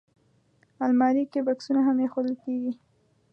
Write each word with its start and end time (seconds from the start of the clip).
الماري 0.85 1.23
کې 1.31 1.39
بکسونه 1.47 1.81
هم 1.87 1.97
ایښودل 2.01 2.35
کېږي 2.43 2.73